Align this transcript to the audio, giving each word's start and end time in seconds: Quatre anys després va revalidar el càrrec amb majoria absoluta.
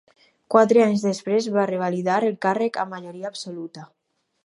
Quatre 0.55 0.81
anys 0.85 1.03
després 1.09 1.51
va 1.57 1.67
revalidar 1.73 2.17
el 2.31 2.41
càrrec 2.49 2.83
amb 2.85 2.99
majoria 2.99 3.33
absoluta. 3.35 3.91